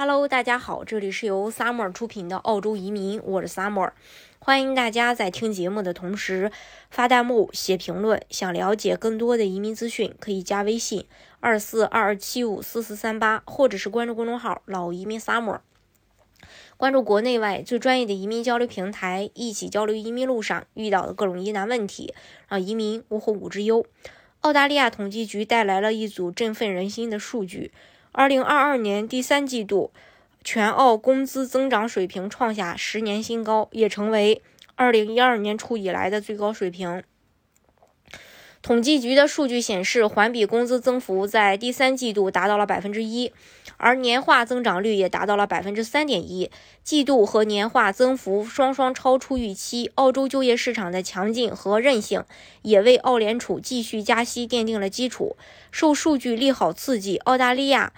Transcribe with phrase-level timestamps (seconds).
[0.00, 3.90] Hello，大家好，这里是由 Summer 出品的澳洲移民，我是 Summer，
[4.38, 6.52] 欢迎大家在听节目的同时
[6.88, 8.22] 发弹幕、写评论。
[8.30, 11.04] 想了解更多的移民资讯，可以加微信
[11.40, 15.58] 二四二二七五四四三八，或者是关注公众号“老移民 Summer”，
[16.76, 22.14] 关注国内外最专业的移民交流平台，一起交流移民路上遇到的各种疑难问题，
[22.46, 23.84] 让移民无后顾之忧。
[24.42, 27.72] 澳大利亚统计局带来了一组振奋人心的数据。
[28.12, 29.92] 二零二二年第三季度，
[30.42, 34.42] 全澳工资增长水平创下十年新高，也成为
[34.74, 37.02] 二零一二年初以来的最高水平。
[38.60, 43.32] 统计局的数据显示，环比工资增幅在第三季度达到了百分之一，
[43.76, 46.50] 而年化增长率也达到了百分之三点一，
[46.82, 49.92] 季度和年化增幅双双超出预期。
[49.94, 52.24] 澳洲就业市场的强劲和韧性，
[52.62, 55.36] 也为澳联储继续加息奠定了基础。
[55.70, 57.92] 受数据利好刺激，澳大利亚，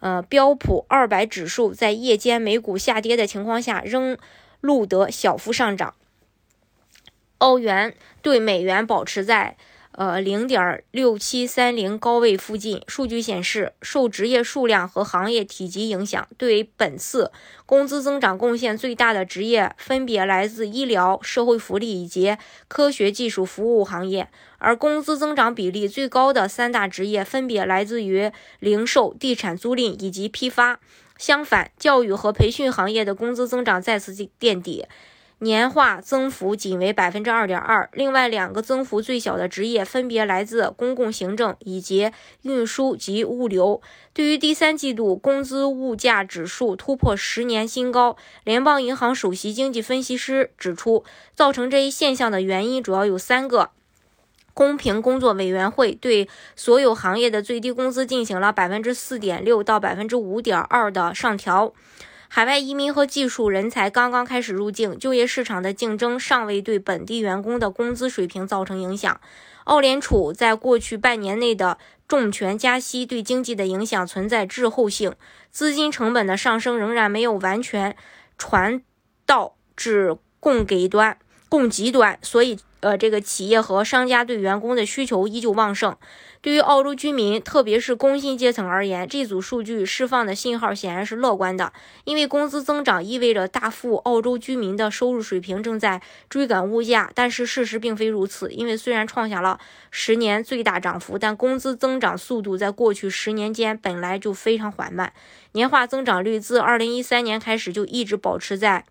[0.00, 4.18] 呃标普二百指数在夜间美股下跌的情况下，仍
[4.60, 5.94] 录得小幅上涨。
[7.38, 9.56] 澳元对美元保持在。
[9.92, 12.82] 呃，零点六七三零高位附近。
[12.88, 17.30] 数据显示，受职业数量和行业体积影响，对本次
[17.66, 22.36] 工资增长贡献最大的职业分别来自医疗、社会福利以及
[22.68, 30.80] 科学技术服务行业，而工资增长比例最高的三大职业分别来自于零售、地产租赁以及批发。
[31.18, 34.86] 相反，教育和培训行业的工资增长再次垫底。
[35.42, 42.12] 年化增幅仅为百分之二点二，另外两个增幅最小的职业分别来自公共行政以及
[42.42, 43.82] 运输及物流。
[44.12, 51.04] 对于第三季度工资物价指数突破十年新高，联邦银行首席经济分析师指出，
[51.34, 53.70] 造成这一现象的原因主要有三个：
[54.54, 61.74] 公平工作委员会对所有行业的最低工资进行了百分之四点六到百分之五点二的上调。
[62.34, 69.20] 海外移民和技术人才刚刚开始入境，就业市场的竞争尚未对本地员工的工资水平造成影响。
[69.64, 71.76] 澳联储在过去半年内的
[72.08, 75.12] 重拳加息对经济的影响存在滞后性，
[75.50, 77.94] 资金成本的上升仍然没有完全
[78.38, 78.82] 传
[79.26, 81.18] 导至供给端、
[81.50, 82.58] 供给端，所以。
[82.82, 85.96] 呃，这个企业和商家对员工的需求依旧旺盛。
[86.40, 91.72] 对于澳洲居民，特别是工薪阶层而言，这组数据释放的信号显然是乐观的。
[92.02, 97.08] 因为工资增长意味着大幅澳洲居民的收入水平正在追赶物价。
[97.14, 99.60] 但是事实并非如此，因为虽然创下了
[99.92, 105.12] 十年最大涨幅，但工资增长速度在过去十年间本来就非常缓慢。
[105.52, 108.84] 年化增长率自2013年开始就一直保持在。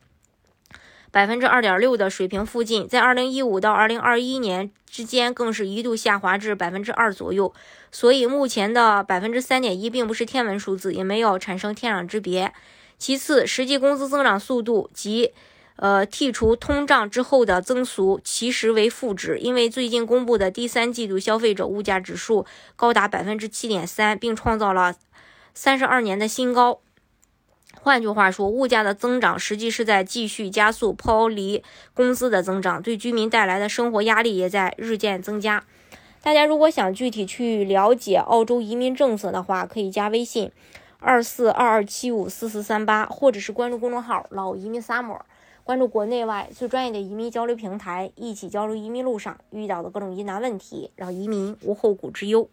[1.12, 7.54] 百分之二点六的水平附近，在二零一五到二零二一年之间，更是一度下滑至百分之二左右。
[7.92, 12.54] 所以目前的百分之三点一并不是天文数字，也没有产生天壤之别。
[12.98, 15.34] 其次，实际工资增长速度及
[15.76, 22.46] 呃剔除通胀之后的增速其实为负值，因为最近公布的第三季度消费者物价指数
[22.76, 24.96] 高达百分之七点三，并创造了
[25.54, 26.80] 三十二年的新高。
[27.80, 35.64] 换句话说，物价的增长实际是在继续加速抛离工资的增长，对居民带来的生活压力也在日渐增加。
[36.22, 40.52] 大家如果想具体去了解澳洲移民政策的话，可以加微信
[41.00, 45.22] 二四二二七五四四三八，或者是关注公众号“老移民 summer”，
[45.64, 52.48] 关注国内外最专业的移民交流平台，一起交流移民路上遇到的各种疑难问题，让移民无后顾之忧。